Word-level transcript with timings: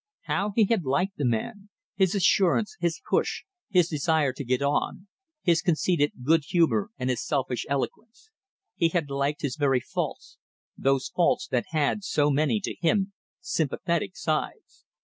How 0.21 0.53
he 0.55 0.65
had 0.65 0.83
liked 0.83 1.17
the 1.17 1.25
man: 1.27 1.69
his 1.95 2.15
assurance, 2.15 2.75
his 2.79 2.99
push, 3.07 3.43
his 3.69 3.87
desire 3.87 4.33
to 4.33 4.43
get 4.43 4.63
on, 4.63 5.07
his 5.43 5.61
conceited 5.61 6.11
good 6.23 6.41
humour 6.47 6.89
and 6.97 7.07
his 7.11 7.23
selfish 7.23 7.67
eloquence. 7.69 8.31
He 8.75 8.89
had 8.89 9.11
liked 9.11 9.43
his 9.43 9.57
very 9.57 9.79
faults 9.79 10.39
those 10.75 11.09
faults 11.09 11.47
that 11.49 11.65
had 11.69 12.03
so 12.03 12.31
many, 12.31 12.59
to 12.61 12.75
him, 12.77 13.13
sympathetic 13.41 14.17
sides. 14.17 14.85